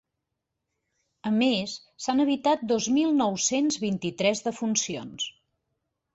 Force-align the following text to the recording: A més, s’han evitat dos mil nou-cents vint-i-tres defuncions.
A 1.31 1.33
més, 1.35 1.75
s’han 2.05 2.23
evitat 2.23 2.65
dos 2.73 2.89
mil 2.97 3.13
nou-cents 3.21 3.79
vint-i-tres 3.85 4.43
defuncions. 4.49 5.31